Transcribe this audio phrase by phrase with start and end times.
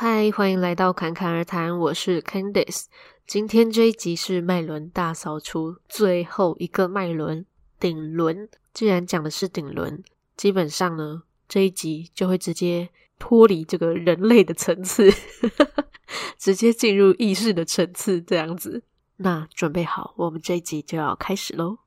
[0.00, 2.84] 嗨，欢迎来到侃侃而谈，我是 Candice。
[3.26, 7.44] 今天这一集是麦轮大扫除最后一个麦轮——
[7.80, 8.48] 顶轮。
[8.72, 10.04] 既然讲的是顶轮，
[10.36, 15.10] 基本上呢，这一集就会直接脱离这个人类的层次，
[16.38, 18.84] 直接进入意识的层次，这样子。
[19.16, 21.78] 那准备好，我们这一集就要开始喽。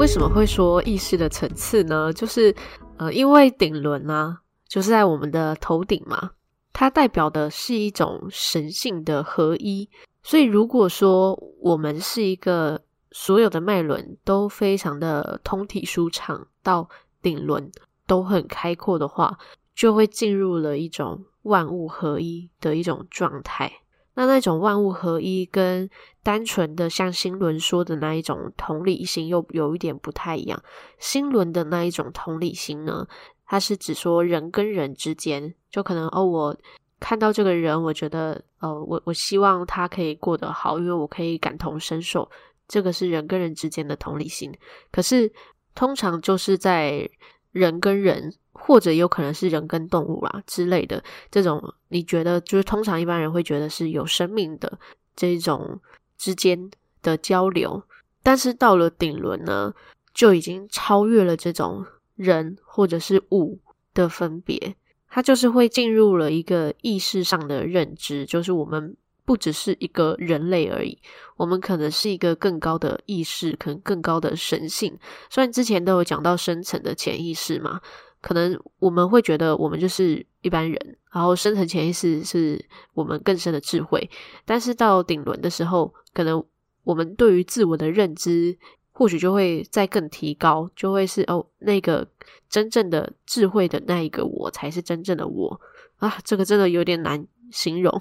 [0.00, 2.12] 为什么会说意识的层次呢？
[2.12, 2.54] 就是，
[2.98, 6.32] 呃，因为顶轮啊，就是在我们的头顶嘛，
[6.72, 9.88] 它代表的是一种神性的合一。
[10.22, 12.80] 所以，如果说我们是一个
[13.12, 16.88] 所有的脉轮都非常的通体舒畅，到
[17.22, 17.70] 顶轮
[18.06, 19.38] 都很开阔的话，
[19.74, 23.72] 就会进入了一种万物合一的一种状态。
[24.18, 25.88] 那那种万物合一跟
[26.24, 30.60] 单纯的像星轮说的那一种同理心又有一点不太一样。
[30.98, 33.06] 星轮的那一种同理心呢，
[33.46, 36.56] 它是指说人跟人之间，就可能哦，我
[36.98, 42.28] 看到这个人，我觉得呃，我我希望他可以过得好，因为我可以感同身受，
[42.66, 44.52] 这个是人跟人之间的同理心。
[44.90, 45.32] 可是
[45.76, 47.08] 通常就是在
[47.52, 48.34] 人跟人。
[48.68, 54.78] 或者有可能是人跟动物啊之类的这种，你觉得就是通常一般人会觉得是有生命的
[55.16, 55.80] 这种
[56.18, 57.82] 之间的交流，
[58.22, 59.72] 但是到了顶轮呢，
[60.12, 63.58] 就已经超越了这种人或者是物
[63.94, 64.76] 的分别，
[65.08, 68.94] 它就是会进入了一个意识上的认知，就是我们
[69.24, 70.98] 不只是一个人类而已，
[71.38, 74.98] 我们可能是一个更高的意识，可能更高的神性。
[75.30, 77.80] 虽然之前都有讲到深层的潜意识嘛。
[78.20, 82.62] 可能我们会觉得我们就是一般人，然后深层潜意识是
[82.94, 84.10] 我们更深的智慧。
[84.44, 86.44] 但是到顶轮的时候，可能
[86.84, 88.58] 我们对于自我的认知
[88.90, 92.06] 或许就会再更提高，就会是哦，那个
[92.50, 95.60] 真正的智慧的那一个我才是真正的我
[95.98, 96.18] 啊！
[96.24, 98.00] 这个真的有点难形容。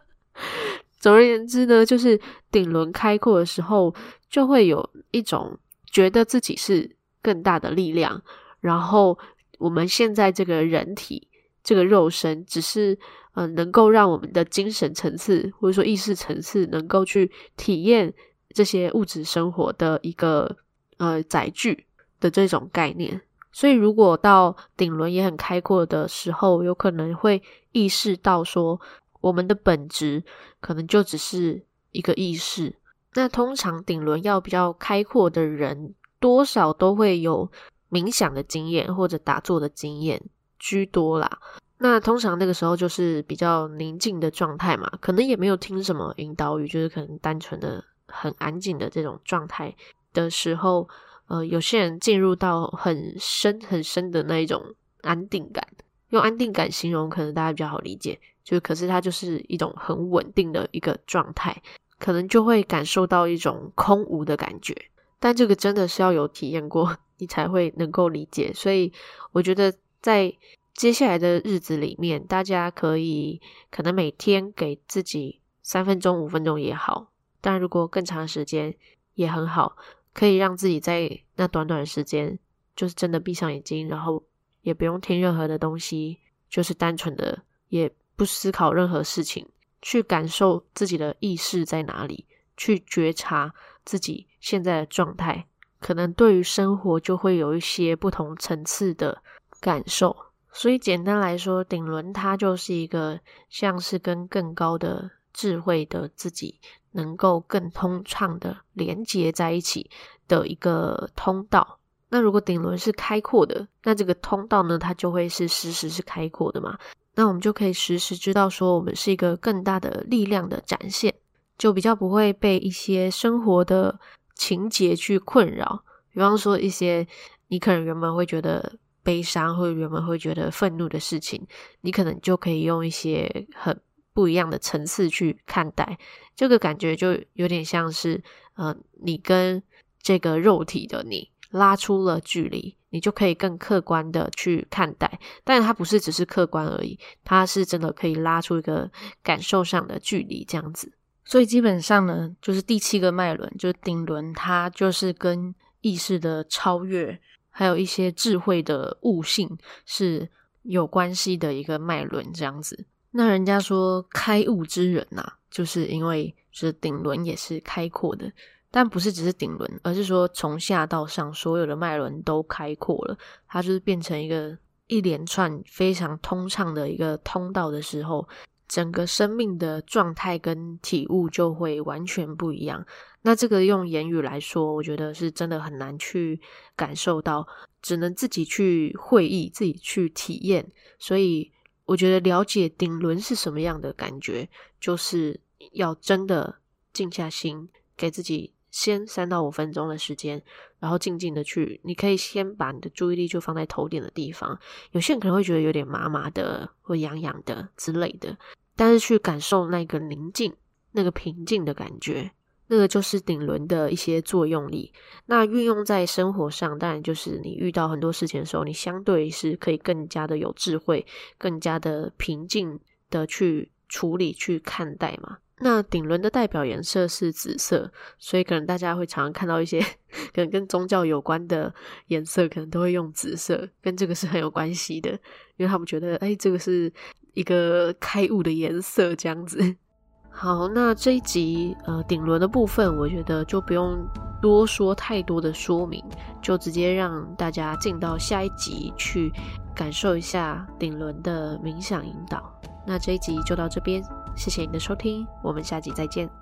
[0.98, 2.18] 总而言之呢，就是
[2.50, 3.94] 顶轮开阔的时候，
[4.28, 8.22] 就会有一种觉得自己是更大的力量。
[8.60, 9.18] 然后
[9.58, 11.28] 我们现在这个人体，
[11.64, 12.94] 这个肉身，只是
[13.34, 18.12] 嗯、呃，能够让我们的精神层次或者说意识层次能够去体验
[18.50, 20.56] 这些物质生活的一个
[20.98, 21.86] 呃载具
[22.20, 23.20] 的这种概念。
[23.52, 28.80] 所以，如果到顶轮也很开阔的时候，有可能会意识到说，
[29.20, 30.22] 我们的本质
[30.60, 32.76] 可能就只是一个意识。
[33.14, 37.50] 那通常顶轮要比较开阔的人，多少都会有。
[37.90, 40.22] 冥想的经验或者打坐的经验
[40.58, 41.38] 居多啦。
[41.78, 49.74] 那通常那个时候就是比较宁静的状态嘛，可能也没有听什么引导语，就是可能单纯的很安静的这种状态
[50.12, 50.86] 的时候，
[51.28, 54.62] 呃，有些人进入到很深很深的那一种
[55.00, 55.66] 安定感，
[56.10, 61.62] 用安定感形容可能大家比较好理解，就可是它就是一种很稳定的一个状态，
[61.98, 64.76] 可能就会感受到一种空无的感觉，
[65.20, 66.96] 但这个真的是要有体验过。
[67.22, 68.90] 你才会能够理解，所以
[69.32, 70.34] 我觉得在
[70.72, 78.74] 接下来的日子里面，大家可以可能每天给自己三分钟、五分钟也好，但如果更长时间
[79.12, 79.76] 也很好，
[80.14, 82.38] 可以让自己在那短短时间，
[82.74, 84.24] 就是真的闭上眼睛，然后
[84.62, 89.46] 也不用听任何的东西，就是单纯的也不思考任何事情，
[89.82, 92.24] 去感受自己的意识在哪里，
[92.56, 93.52] 去觉察
[93.90, 95.48] 自己现在的状态。
[95.80, 99.20] 可能对于生活就会有一些不同层次的
[99.60, 100.14] 感受，
[100.52, 103.18] 所以简单来说，顶轮它就是一个
[103.48, 106.60] 像是跟更高的智慧的自己
[106.92, 109.90] 能够更通畅的连接在一起
[110.28, 111.78] 的一个通道。
[112.10, 116.78] 那如果顶轮是开阔的，那这个通道呢，它就会是时时是开阔的嘛。
[117.14, 121.14] 那我们就可以时时知道说，我们是一个更大的力量的展现，
[121.60, 124.00] 就比较不会被一些生活的。
[124.36, 127.06] 情节去困扰，比方说一些
[127.48, 131.46] 你可能原本会觉得悲伤，或者原本会觉得愤怒的事情，
[131.82, 133.78] 你可能就可以用一些很
[134.14, 135.98] 不一样的层次去看待。
[136.34, 138.24] 这个感觉就有点像是，
[138.54, 139.62] 呃，你跟
[140.00, 145.20] 这个肉体的你拉出了距离，你就可以更客观的去看待。
[145.44, 148.90] 但它不是只是客观而已，它是真的可以拉出一个
[149.22, 150.94] 感受上的距离，这样子。
[151.30, 157.16] 所以基本上呢，就是第七个脉轮，就是顶轮，它就是跟意识的超越，
[157.50, 159.48] 还有一些智慧的悟性
[159.86, 160.28] 是
[160.62, 162.84] 有关系的一个脉轮，这样子。
[163.12, 168.28] 那人家说开悟之人呐、啊，就是因为就是顶轮也是开阔的，
[168.72, 173.16] 但不是只是顶轮，而是说从下到上所有的脉轮都开阔了，
[173.46, 178.28] 它就是变成一个一连串非常通畅的一个通道的时候，
[178.70, 182.86] 整个生命的状态跟体悟就会完全不一样。
[183.22, 186.40] 那这个用言语来说，我觉得是真的很难去
[186.76, 187.44] 感受到，
[187.82, 190.70] 只能自己去会意，自己去体验。
[191.00, 191.50] 所以
[191.84, 194.48] 我觉得了解顶轮是什么样的感觉，
[194.80, 195.40] 就是
[195.72, 196.60] 要真的
[196.92, 198.52] 静下心，给自己。
[198.70, 200.40] 先三到五分钟的时间，
[200.78, 204.56] 然后静静的去，你可以先把你的注意力就放在头顶的地方。
[204.92, 208.38] 有些人可能会觉得有点麻麻的，或痒痒的之类的，
[208.80, 210.54] 但是去感受那个宁静、
[210.92, 212.30] 那个平静的感觉，
[212.68, 214.90] 那个就是顶轮的一些作用力。
[215.26, 221.04] 那运用在生活上，当然就是你遇到很多事情的时候，你相对是可以更加的有智慧，
[221.36, 222.80] 更加的平静
[223.10, 225.36] 的去处理、去看待嘛。
[225.62, 229.78] 那顶轮的代表颜色是紫色，所以可能大家会常常看到一些
[230.32, 231.74] 可能跟宗教有关的
[232.06, 235.10] 颜色，可能都会用紫色，跟这个是很有关系的，
[235.58, 236.90] 因为他们觉得，哎，这个是
[237.34, 239.76] 一个开悟的颜色，这样子。
[240.32, 243.98] 好，那这一集呃顶轮的部分，我觉得就不用
[244.40, 246.02] 多说太多的说明，
[246.40, 249.32] 就直接让大家进到下一集去
[249.74, 252.42] 感受一下顶轮的冥想引导。
[252.86, 254.02] 那这一集就到这边。
[254.36, 256.39] 谢谢你的收听，我们下集再见。